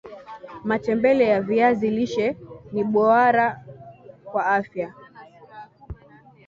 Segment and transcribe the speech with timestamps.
[0.63, 2.37] matembele ya viazi lishe
[2.73, 3.59] ni boara
[4.25, 4.93] kwa afya